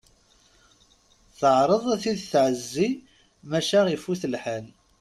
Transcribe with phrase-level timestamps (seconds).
[1.39, 2.89] Teɛreḍ ad t-id-tɛezzi
[3.49, 4.65] maca ifut lḥal.